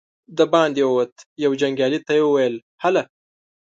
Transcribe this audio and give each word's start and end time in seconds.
د 0.37 0.39
باندې 0.53 0.81
ووت، 0.85 1.13
يوه 1.43 1.55
جنګيالي 1.61 1.99
ته 2.05 2.11
يې 2.17 2.23
وويل: 2.25 2.55
هله! 2.83 3.03